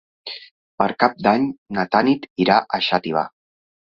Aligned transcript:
Per 0.81 0.87
Cap 1.03 1.19
d'Any 1.27 1.43
na 1.77 1.85
Tanit 1.95 2.27
irà 2.45 2.57
a 2.61 2.79
Xàtiva. 2.89 3.27